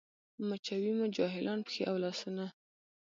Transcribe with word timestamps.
مچوي 0.47 0.91
مو 0.97 1.05
جاهلان 1.15 1.59
پښې 1.67 1.83
او 1.89 1.95
لاسونه 2.03 2.45